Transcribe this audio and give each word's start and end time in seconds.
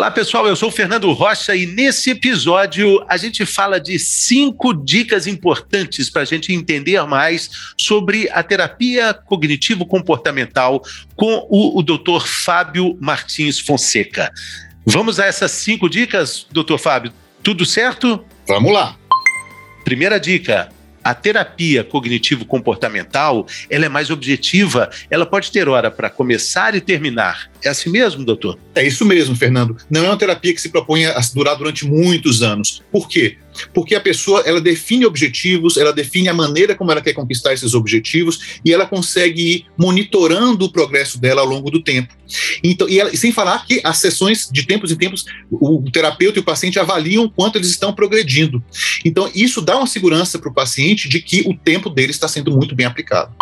Olá, 0.00 0.10
pessoal. 0.10 0.46
Eu 0.46 0.56
sou 0.56 0.70
o 0.70 0.72
Fernando 0.72 1.12
Rocha 1.12 1.54
e 1.54 1.66
nesse 1.66 2.08
episódio 2.08 3.04
a 3.06 3.18
gente 3.18 3.44
fala 3.44 3.78
de 3.78 3.98
cinco 3.98 4.72
dicas 4.72 5.26
importantes 5.26 6.08
para 6.08 6.22
a 6.22 6.24
gente 6.24 6.54
entender 6.54 6.98
mais 7.02 7.50
sobre 7.76 8.26
a 8.30 8.42
terapia 8.42 9.12
cognitivo-comportamental 9.12 10.82
com 11.14 11.46
o, 11.50 11.78
o 11.78 11.82
Dr. 11.82 12.24
Fábio 12.24 12.96
Martins 12.98 13.60
Fonseca. 13.60 14.32
Vamos 14.86 15.20
a 15.20 15.26
essas 15.26 15.50
cinco 15.50 15.86
dicas, 15.86 16.46
doutor 16.50 16.78
Fábio? 16.78 17.12
Tudo 17.42 17.66
certo? 17.66 18.24
Vamos 18.48 18.72
lá. 18.72 18.96
Primeira 19.84 20.18
dica: 20.18 20.72
a 21.02 21.14
terapia 21.14 21.82
cognitivo-comportamental 21.84 23.46
ela 23.68 23.86
é 23.86 23.88
mais 23.88 24.10
objetiva, 24.10 24.90
ela 25.10 25.26
pode 25.26 25.50
ter 25.50 25.68
hora 25.68 25.90
para 25.90 26.10
começar 26.10 26.74
e 26.74 26.80
terminar. 26.80 27.50
É 27.62 27.68
assim 27.68 27.90
mesmo, 27.90 28.24
doutor? 28.24 28.58
É 28.74 28.86
isso 28.86 29.04
mesmo, 29.04 29.34
Fernando. 29.36 29.76
Não 29.88 30.04
é 30.04 30.08
uma 30.08 30.16
terapia 30.16 30.54
que 30.54 30.60
se 30.60 30.68
propõe 30.68 31.06
a 31.06 31.20
durar 31.34 31.56
durante 31.56 31.86
muitos 31.86 32.42
anos. 32.42 32.82
Por 32.90 33.08
quê? 33.08 33.36
Porque 33.72 33.94
a 33.94 34.00
pessoa 34.00 34.42
ela 34.46 34.60
define 34.60 35.06
objetivos, 35.06 35.76
ela 35.76 35.92
define 35.92 36.28
a 36.28 36.34
maneira 36.34 36.74
como 36.74 36.90
ela 36.90 37.00
quer 37.00 37.12
conquistar 37.12 37.52
esses 37.52 37.74
objetivos 37.74 38.60
e 38.64 38.72
ela 38.72 38.86
consegue 38.86 39.42
ir 39.42 39.66
monitorando 39.76 40.64
o 40.64 40.72
progresso 40.72 41.20
dela 41.20 41.40
ao 41.40 41.46
longo 41.46 41.70
do 41.70 41.82
tempo. 41.82 42.14
Então, 42.62 42.88
e 42.88 43.00
ela, 43.00 43.14
sem 43.16 43.32
falar 43.32 43.66
que 43.66 43.80
as 43.84 43.98
sessões 43.98 44.48
de 44.50 44.64
tempos 44.64 44.90
em 44.92 44.96
tempos 44.96 45.24
o 45.50 45.90
terapeuta 45.90 46.38
e 46.38 46.42
o 46.42 46.44
paciente 46.44 46.78
avaliam 46.78 47.28
quanto 47.28 47.56
eles 47.56 47.68
estão 47.68 47.92
progredindo. 47.92 48.62
Então, 49.04 49.30
isso 49.34 49.60
dá 49.60 49.76
uma 49.76 49.86
segurança 49.86 50.38
para 50.38 50.50
o 50.50 50.54
paciente 50.54 51.08
de 51.08 51.20
que 51.20 51.42
o 51.42 51.56
tempo 51.56 51.90
dele 51.90 52.10
está 52.10 52.28
sendo 52.28 52.52
muito 52.52 52.74
bem 52.74 52.86
aplicado. 52.86 53.34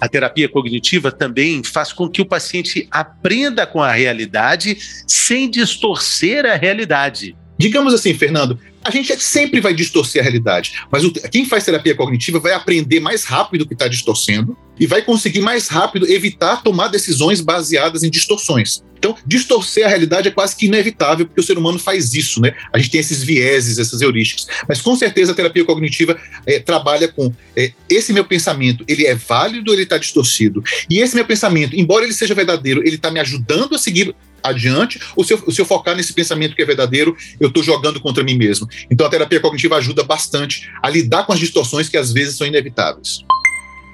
A 0.00 0.08
terapia 0.08 0.48
cognitiva 0.48 1.10
também 1.10 1.62
faz 1.62 1.92
com 1.92 2.08
que 2.08 2.20
o 2.20 2.26
paciente 2.26 2.86
aprenda 2.90 3.66
com 3.66 3.82
a 3.82 3.92
realidade 3.92 4.76
sem 5.06 5.48
distorcer 5.48 6.44
a 6.44 6.56
realidade. 6.56 7.36
Digamos 7.58 7.94
assim, 7.94 8.12
Fernando, 8.12 8.58
a 8.84 8.90
gente 8.90 9.18
sempre 9.20 9.60
vai 9.60 9.72
distorcer 9.72 10.20
a 10.20 10.22
realidade, 10.22 10.74
mas 10.90 11.04
o, 11.04 11.10
quem 11.10 11.46
faz 11.46 11.64
terapia 11.64 11.94
cognitiva 11.94 12.38
vai 12.38 12.52
aprender 12.52 13.00
mais 13.00 13.24
rápido 13.24 13.62
o 13.62 13.66
que 13.66 13.74
está 13.74 13.88
distorcendo 13.88 14.56
e 14.78 14.86
vai 14.86 15.02
conseguir 15.02 15.40
mais 15.40 15.68
rápido 15.68 16.06
evitar 16.10 16.62
tomar 16.62 16.88
decisões 16.88 17.40
baseadas 17.40 18.02
em 18.02 18.10
distorções. 18.10 18.82
Então, 18.98 19.14
distorcer 19.26 19.84
a 19.84 19.88
realidade 19.88 20.28
é 20.28 20.30
quase 20.30 20.56
que 20.56 20.64
inevitável, 20.64 21.26
porque 21.26 21.40
o 21.40 21.44
ser 21.44 21.58
humano 21.58 21.78
faz 21.78 22.14
isso, 22.14 22.40
né? 22.40 22.54
A 22.72 22.78
gente 22.78 22.90
tem 22.90 23.00
esses 23.00 23.22
vieses, 23.22 23.78
essas 23.78 24.00
heurísticas. 24.00 24.46
Mas 24.66 24.80
com 24.80 24.96
certeza 24.96 25.32
a 25.32 25.34
terapia 25.34 25.62
cognitiva 25.62 26.18
é, 26.46 26.58
trabalha 26.58 27.06
com 27.06 27.30
é, 27.54 27.72
esse 27.88 28.14
meu 28.14 28.24
pensamento, 28.24 28.82
ele 28.88 29.06
é 29.06 29.14
válido 29.14 29.70
ou 29.70 29.74
ele 29.74 29.82
está 29.82 29.98
distorcido? 29.98 30.62
E 30.88 31.00
esse 31.00 31.14
meu 31.14 31.26
pensamento, 31.26 31.76
embora 31.76 32.04
ele 32.04 32.14
seja 32.14 32.34
verdadeiro, 32.34 32.80
ele 32.82 32.96
está 32.96 33.10
me 33.10 33.20
ajudando 33.20 33.74
a 33.74 33.78
seguir 33.78 34.14
adiante, 34.44 35.00
ou 35.16 35.24
se 35.24 35.32
eu, 35.32 35.50
se 35.50 35.60
eu 35.60 35.64
focar 35.64 35.96
nesse 35.96 36.12
pensamento 36.12 36.54
que 36.54 36.62
é 36.62 36.66
verdadeiro, 36.66 37.16
eu 37.40 37.48
estou 37.48 37.62
jogando 37.62 38.00
contra 38.00 38.22
mim 38.22 38.36
mesmo. 38.36 38.68
Então 38.90 39.06
a 39.06 39.10
terapia 39.10 39.40
cognitiva 39.40 39.76
ajuda 39.76 40.04
bastante 40.04 40.70
a 40.82 40.88
lidar 40.88 41.24
com 41.24 41.32
as 41.32 41.40
distorções 41.40 41.88
que 41.88 41.96
às 41.96 42.12
vezes 42.12 42.36
são 42.36 42.46
inevitáveis. 42.46 43.24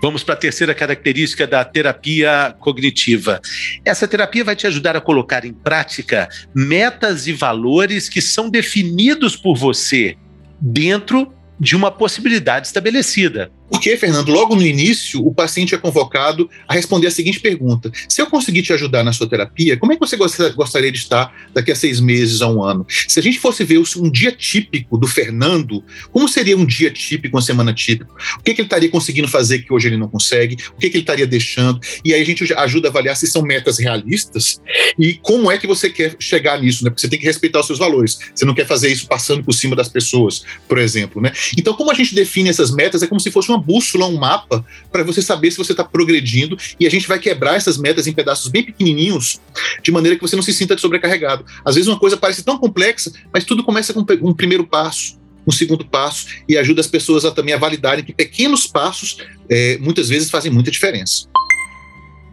Vamos 0.02 0.24
para 0.24 0.34
a 0.34 0.38
terceira 0.38 0.74
característica 0.74 1.46
da 1.46 1.62
terapia 1.62 2.54
cognitiva. 2.58 3.38
Essa 3.84 4.08
terapia 4.08 4.42
vai 4.42 4.56
te 4.56 4.66
ajudar 4.66 4.96
a 4.96 5.00
colocar 5.00 5.44
em 5.44 5.52
prática 5.52 6.28
metas 6.54 7.26
e 7.26 7.32
valores 7.32 8.08
que 8.08 8.22
são 8.22 8.48
definidos 8.48 9.36
por 9.36 9.56
você 9.56 10.16
dentro 10.58 11.32
de 11.58 11.76
uma 11.76 11.90
possibilidade 11.90 12.66
estabelecida. 12.66 13.52
Porque, 13.70 13.96
Fernando, 13.96 14.30
logo 14.30 14.56
no 14.56 14.66
início, 14.66 15.24
o 15.24 15.32
paciente 15.32 15.74
é 15.74 15.78
convocado 15.78 16.50
a 16.66 16.74
responder 16.74 17.06
a 17.06 17.10
seguinte 17.10 17.38
pergunta: 17.38 17.90
se 18.08 18.20
eu 18.20 18.26
conseguir 18.26 18.62
te 18.62 18.72
ajudar 18.72 19.04
na 19.04 19.12
sua 19.12 19.28
terapia, 19.28 19.76
como 19.76 19.92
é 19.92 19.96
que 19.96 20.00
você 20.00 20.16
gostaria 20.16 20.90
de 20.90 20.98
estar 20.98 21.32
daqui 21.54 21.70
a 21.70 21.76
seis 21.76 22.00
meses, 22.00 22.42
a 22.42 22.48
um 22.48 22.62
ano? 22.62 22.84
Se 23.08 23.20
a 23.20 23.22
gente 23.22 23.38
fosse 23.38 23.62
ver 23.64 23.80
um 23.96 24.10
dia 24.10 24.32
típico 24.32 24.98
do 24.98 25.06
Fernando, 25.06 25.84
como 26.10 26.28
seria 26.28 26.56
um 26.56 26.66
dia 26.66 26.90
típico, 26.90 27.36
uma 27.36 27.42
semana 27.42 27.72
típica? 27.72 28.12
O 28.38 28.42
que, 28.42 28.54
que 28.54 28.60
ele 28.60 28.66
estaria 28.66 28.88
conseguindo 28.88 29.28
fazer 29.28 29.60
que 29.60 29.72
hoje 29.72 29.88
ele 29.88 29.96
não 29.96 30.08
consegue? 30.08 30.56
O 30.76 30.78
que, 30.78 30.90
que 30.90 30.96
ele 30.96 31.02
estaria 31.02 31.26
deixando? 31.26 31.80
E 32.04 32.12
aí 32.12 32.20
a 32.20 32.24
gente 32.24 32.52
ajuda 32.52 32.88
a 32.88 32.90
avaliar 32.90 33.16
se 33.16 33.26
são 33.26 33.42
metas 33.42 33.78
realistas 33.78 34.60
e 34.98 35.14
como 35.14 35.50
é 35.50 35.56
que 35.58 35.66
você 35.66 35.88
quer 35.88 36.16
chegar 36.18 36.60
nisso, 36.60 36.84
né? 36.84 36.90
Porque 36.90 37.02
você 37.02 37.08
tem 37.08 37.18
que 37.18 37.24
respeitar 37.24 37.60
os 37.60 37.66
seus 37.66 37.78
valores. 37.78 38.18
Você 38.34 38.44
não 38.44 38.54
quer 38.54 38.66
fazer 38.66 38.90
isso 38.90 39.06
passando 39.06 39.44
por 39.44 39.52
cima 39.52 39.76
das 39.76 39.88
pessoas, 39.88 40.44
por 40.68 40.78
exemplo, 40.78 41.22
né? 41.22 41.32
Então, 41.56 41.74
como 41.74 41.90
a 41.90 41.94
gente 41.94 42.14
define 42.14 42.48
essas 42.48 42.70
metas, 42.70 43.02
é 43.02 43.06
como 43.06 43.20
se 43.20 43.30
fosse 43.30 43.48
uma 43.48 43.59
bússola, 43.60 44.06
um 44.06 44.16
mapa, 44.16 44.64
para 44.90 45.02
você 45.02 45.20
saber 45.22 45.50
se 45.50 45.58
você 45.58 45.72
está 45.72 45.84
progredindo. 45.84 46.56
E 46.78 46.86
a 46.86 46.90
gente 46.90 47.06
vai 47.06 47.18
quebrar 47.18 47.54
essas 47.54 47.76
metas 47.78 48.06
em 48.06 48.12
pedaços 48.12 48.48
bem 48.50 48.64
pequenininhos, 48.64 49.40
de 49.82 49.90
maneira 49.90 50.16
que 50.16 50.22
você 50.22 50.36
não 50.36 50.42
se 50.42 50.52
sinta 50.52 50.76
sobrecarregado. 50.76 51.44
Às 51.64 51.74
vezes 51.74 51.88
uma 51.88 51.98
coisa 51.98 52.16
parece 52.16 52.42
tão 52.42 52.58
complexa, 52.58 53.12
mas 53.32 53.44
tudo 53.44 53.62
começa 53.64 53.92
com 53.92 54.04
um 54.22 54.34
primeiro 54.34 54.66
passo 54.66 55.20
um 55.46 55.52
segundo 55.52 55.84
passo 55.86 56.26
e 56.46 56.56
ajuda 56.56 56.80
as 56.82 56.86
pessoas 56.86 57.24
a 57.24 57.30
também 57.30 57.54
a 57.54 57.58
validarem 57.58 58.04
que 58.04 58.12
pequenos 58.12 58.66
passos 58.66 59.18
é, 59.48 59.78
muitas 59.78 60.08
vezes 60.08 60.30
fazem 60.30 60.52
muita 60.52 60.70
diferença. 60.70 61.26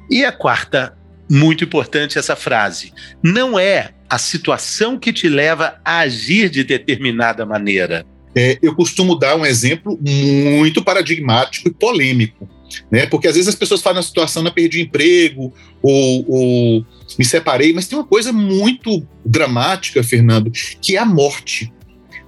E 0.10 0.24
a 0.24 0.32
quarta, 0.32 0.98
muito 1.30 1.64
importante 1.64 2.18
essa 2.18 2.36
frase, 2.36 2.94
não 3.24 3.60
é 3.60 3.94
a 4.10 4.18
situação 4.18 4.98
que 4.98 5.12
te 5.12 5.28
leva 5.28 5.80
a 5.84 6.00
agir 6.00 6.50
de 6.50 6.64
determinada 6.64 7.46
maneira, 7.46 8.06
é, 8.38 8.60
eu 8.62 8.76
costumo 8.76 9.16
dar 9.16 9.36
um 9.36 9.44
exemplo 9.44 10.00
muito 10.00 10.84
paradigmático 10.84 11.68
e 11.68 11.74
polêmico. 11.74 12.48
Né? 12.92 13.08
Porque 13.08 13.28
às 13.28 13.34
vezes 13.34 13.48
as 13.48 13.56
pessoas 13.56 13.82
falam 13.82 13.98
na 13.98 14.04
situação, 14.04 14.44
não 14.44 14.52
perdi 14.52 14.82
emprego, 14.82 15.52
ou, 15.82 16.26
ou 16.28 16.86
me 17.18 17.26
separei, 17.26 17.74
mas 17.74 17.88
tem 17.88 17.98
uma 17.98 18.06
coisa 18.06 18.32
muito 18.32 19.04
dramática, 19.26 20.04
Fernando, 20.04 20.52
que 20.52 20.96
é 20.96 21.00
a 21.00 21.06
morte. 21.06 21.74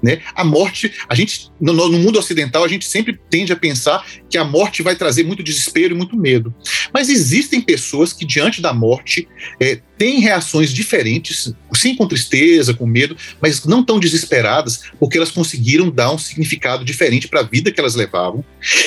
Né? 0.02 0.22
A 0.34 0.44
morte, 0.44 0.94
a 1.10 1.16
gente 1.16 1.52
no, 1.60 1.74
no, 1.74 2.00
mundo 2.00 2.18
ocidental 2.18 2.64
a 2.64 2.68
gente 2.68 2.86
sempre 2.86 3.20
tende 3.30 3.52
a 3.52 3.56
pensar 3.56 4.06
que 4.30 4.38
a 4.38 4.46
morte 4.46 4.82
vai 4.82 4.96
trazer 4.96 5.24
muito 5.24 5.44
desespero 5.44 5.94
e 5.94 5.98
muito 5.98 6.16
medo. 6.16 6.54
Mas 6.94 7.10
existem 7.10 7.60
pessoas 7.60 8.14
que 8.14 8.26
diante 8.26 8.62
da 8.62 8.74
morte 8.74 9.28
é, 9.60 9.82
têm 9.98 10.22
reações 10.22 10.72
diferentes, 10.72 11.54
sim 11.76 11.96
com 11.96 12.08
tristeza, 12.08 12.74
com 12.74 12.88
medo, 12.88 13.18
mas 13.42 13.66
não 13.66 13.84
tão 13.84 14.00
desesperadas, 14.00 14.84
porque 14.98 15.18
elas 15.18 15.32
conseguiram 15.32 15.90
dar 15.92 16.12
um 16.12 16.18
significado 16.18 16.86
diferente 16.86 17.28
para 17.28 17.42
a 17.42 17.44
vida 17.44 17.72
que 17.72 17.80
elas 17.80 17.96
levavam. 17.96 18.44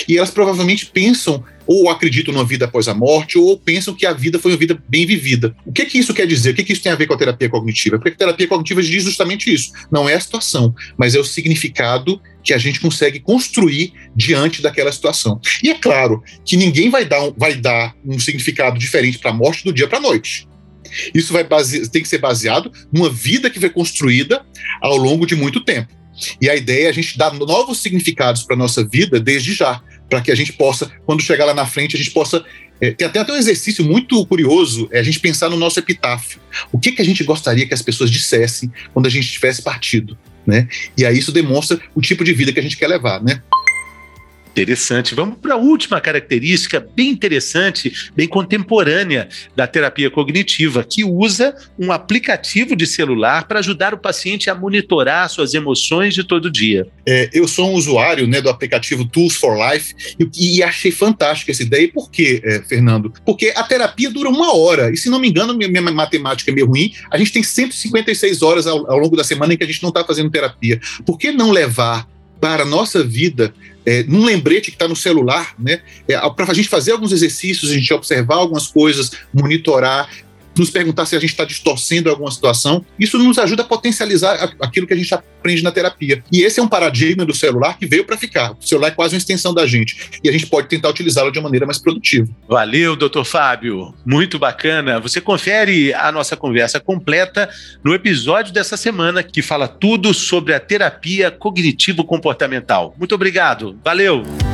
E 0.08 0.16
elas 0.16 0.30
provavelmente 0.30 0.86
pensam 0.86 1.44
ou 1.66 1.88
acreditam 1.88 2.32
numa 2.34 2.44
vida 2.44 2.64
após 2.64 2.88
a 2.88 2.94
morte, 2.94 3.38
ou 3.38 3.58
pensam 3.58 3.94
que 3.94 4.06
a 4.06 4.12
vida 4.12 4.38
foi 4.38 4.52
uma 4.52 4.58
vida 4.58 4.82
bem 4.88 5.06
vivida. 5.06 5.54
O 5.64 5.72
que, 5.72 5.84
que 5.84 5.98
isso 5.98 6.14
quer 6.14 6.26
dizer? 6.26 6.50
O 6.50 6.54
que, 6.54 6.64
que 6.64 6.72
isso 6.72 6.82
tem 6.82 6.92
a 6.92 6.96
ver 6.96 7.06
com 7.06 7.14
a 7.14 7.18
terapia 7.18 7.48
cognitiva? 7.48 7.98
Porque 7.98 8.10
a 8.10 8.16
terapia 8.16 8.48
cognitiva 8.48 8.82
diz 8.82 9.04
justamente 9.04 9.52
isso. 9.52 9.72
Não 9.90 10.08
é 10.08 10.14
a 10.14 10.20
situação, 10.20 10.74
mas 10.96 11.14
é 11.14 11.18
o 11.18 11.24
significado 11.24 12.20
que 12.42 12.52
a 12.52 12.58
gente 12.58 12.80
consegue 12.80 13.20
construir 13.20 13.92
diante 14.14 14.60
daquela 14.60 14.92
situação. 14.92 15.40
E 15.62 15.70
é 15.70 15.74
claro 15.74 16.22
que 16.44 16.56
ninguém 16.56 16.90
vai 16.90 17.04
dar 17.04 17.22
um, 17.22 17.32
vai 17.36 17.54
dar 17.54 17.94
um 18.04 18.18
significado 18.18 18.78
diferente 18.78 19.18
para 19.18 19.30
a 19.30 19.34
morte 19.34 19.64
do 19.64 19.72
dia 19.72 19.86
para 19.86 19.98
a 19.98 20.02
noite. 20.02 20.48
Isso 21.14 21.32
vai 21.32 21.44
base, 21.44 21.88
tem 21.88 22.02
que 22.02 22.08
ser 22.08 22.18
baseado 22.18 22.70
numa 22.92 23.08
vida 23.08 23.48
que 23.48 23.60
foi 23.60 23.70
construída 23.70 24.44
ao 24.80 24.96
longo 24.96 25.26
de 25.26 25.34
muito 25.34 25.60
tempo. 25.60 26.02
E 26.40 26.48
a 26.48 26.54
ideia 26.54 26.86
é 26.86 26.90
a 26.90 26.92
gente 26.92 27.16
dar 27.16 27.32
novos 27.32 27.80
significados 27.80 28.42
para 28.42 28.54
a 28.54 28.58
nossa 28.58 28.84
vida 28.84 29.18
desde 29.18 29.54
já, 29.54 29.80
para 30.12 30.20
que 30.20 30.30
a 30.30 30.34
gente 30.34 30.52
possa, 30.52 30.92
quando 31.06 31.22
chegar 31.22 31.46
lá 31.46 31.54
na 31.54 31.64
frente, 31.64 31.96
a 31.96 31.98
gente 31.98 32.10
possa. 32.10 32.44
É, 32.78 32.90
tem 32.90 33.06
até, 33.06 33.18
até 33.18 33.32
um 33.32 33.36
exercício 33.36 33.82
muito 33.82 34.26
curioso, 34.26 34.86
é 34.92 35.00
a 35.00 35.02
gente 35.02 35.18
pensar 35.18 35.48
no 35.48 35.56
nosso 35.56 35.78
epitáfio. 35.78 36.38
O 36.70 36.78
que, 36.78 36.92
que 36.92 37.00
a 37.00 37.04
gente 37.04 37.24
gostaria 37.24 37.66
que 37.66 37.72
as 37.72 37.80
pessoas 37.80 38.10
dissessem 38.10 38.70
quando 38.92 39.06
a 39.06 39.08
gente 39.08 39.26
tivesse 39.26 39.62
partido? 39.62 40.18
Né? 40.46 40.68
E 40.98 41.06
aí 41.06 41.16
isso 41.16 41.32
demonstra 41.32 41.80
o 41.94 42.02
tipo 42.02 42.22
de 42.24 42.34
vida 42.34 42.52
que 42.52 42.60
a 42.60 42.62
gente 42.62 42.76
quer 42.76 42.88
levar, 42.88 43.22
né? 43.22 43.40
Interessante. 44.52 45.14
Vamos 45.14 45.38
para 45.38 45.54
a 45.54 45.56
última 45.56 45.98
característica 45.98 46.78
bem 46.94 47.08
interessante, 47.08 48.10
bem 48.14 48.28
contemporânea 48.28 49.28
da 49.56 49.66
terapia 49.66 50.10
cognitiva, 50.10 50.84
que 50.84 51.02
usa 51.02 51.56
um 51.78 51.90
aplicativo 51.90 52.76
de 52.76 52.86
celular 52.86 53.48
para 53.48 53.60
ajudar 53.60 53.94
o 53.94 53.98
paciente 53.98 54.50
a 54.50 54.54
monitorar 54.54 55.28
suas 55.30 55.54
emoções 55.54 56.14
de 56.14 56.22
todo 56.22 56.50
dia. 56.50 56.86
É, 57.08 57.30
eu 57.32 57.48
sou 57.48 57.70
um 57.70 57.72
usuário 57.72 58.26
né, 58.26 58.42
do 58.42 58.50
aplicativo 58.50 59.06
Tools 59.06 59.36
for 59.36 59.56
Life 59.56 59.94
e, 60.20 60.58
e 60.58 60.62
achei 60.62 60.90
fantástica 60.92 61.50
essa 61.50 61.62
ideia. 61.62 61.84
E 61.84 61.88
por 61.88 62.10
quê, 62.10 62.42
é, 62.44 62.60
Fernando? 62.60 63.10
Porque 63.24 63.54
a 63.56 63.62
terapia 63.62 64.10
dura 64.10 64.28
uma 64.28 64.54
hora. 64.54 64.90
E 64.92 64.98
se 64.98 65.08
não 65.08 65.18
me 65.18 65.28
engano, 65.30 65.56
minha, 65.56 65.68
minha 65.68 65.82
matemática 65.82 66.50
é 66.50 66.54
meio 66.54 66.66
ruim, 66.66 66.92
a 67.10 67.16
gente 67.16 67.32
tem 67.32 67.42
156 67.42 68.42
horas 68.42 68.66
ao, 68.66 68.90
ao 68.90 68.98
longo 68.98 69.16
da 69.16 69.24
semana 69.24 69.54
em 69.54 69.56
que 69.56 69.64
a 69.64 69.66
gente 69.66 69.82
não 69.82 69.88
está 69.88 70.04
fazendo 70.04 70.30
terapia. 70.30 70.78
Por 71.06 71.16
que 71.16 71.32
não 71.32 71.50
levar 71.50 72.06
para 72.42 72.64
a 72.64 72.66
nossa 72.66 73.04
vida, 73.04 73.54
é, 73.86 74.02
num 74.02 74.24
lembrete 74.24 74.72
que 74.72 74.74
está 74.74 74.88
no 74.88 74.96
celular, 74.96 75.54
né? 75.56 75.80
É, 76.08 76.18
para 76.30 76.50
a 76.50 76.54
gente 76.54 76.68
fazer 76.68 76.90
alguns 76.90 77.12
exercícios, 77.12 77.70
a 77.70 77.74
gente 77.74 77.94
observar 77.94 78.34
algumas 78.34 78.66
coisas, 78.66 79.12
monitorar, 79.32 80.10
nos 80.56 80.70
perguntar 80.70 81.06
se 81.06 81.16
a 81.16 81.20
gente 81.20 81.30
está 81.30 81.44
distorcendo 81.44 82.10
alguma 82.10 82.30
situação. 82.30 82.84
Isso 82.98 83.18
nos 83.18 83.38
ajuda 83.38 83.62
a 83.62 83.66
potencializar 83.66 84.54
aquilo 84.60 84.86
que 84.86 84.94
a 84.94 84.96
gente 84.96 85.12
aprende 85.14 85.62
na 85.62 85.72
terapia. 85.72 86.22
E 86.30 86.42
esse 86.42 86.60
é 86.60 86.62
um 86.62 86.68
paradigma 86.68 87.24
do 87.24 87.34
celular 87.34 87.78
que 87.78 87.86
veio 87.86 88.04
para 88.04 88.16
ficar. 88.16 88.52
O 88.52 88.66
celular 88.66 88.88
é 88.88 88.90
quase 88.92 89.14
uma 89.14 89.18
extensão 89.18 89.52
da 89.52 89.66
gente 89.66 90.20
e 90.22 90.28
a 90.28 90.32
gente 90.32 90.46
pode 90.46 90.68
tentar 90.68 90.88
utilizá-lo 90.88 91.30
de 91.30 91.38
uma 91.38 91.44
maneira 91.44 91.66
mais 91.66 91.78
produtiva. 91.78 92.28
Valeu, 92.48 92.96
doutor 92.96 93.24
Fábio. 93.24 93.94
Muito 94.04 94.38
bacana. 94.38 95.00
Você 95.00 95.20
confere 95.20 95.92
a 95.94 96.12
nossa 96.12 96.36
conversa 96.36 96.78
completa 96.78 97.48
no 97.82 97.94
episódio 97.94 98.52
dessa 98.52 98.76
semana 98.76 99.22
que 99.22 99.42
fala 99.42 99.66
tudo 99.66 100.14
sobre 100.14 100.54
a 100.54 100.60
terapia 100.60 101.30
cognitivo-comportamental. 101.30 102.94
Muito 102.98 103.14
obrigado. 103.14 103.78
Valeu. 103.84 104.51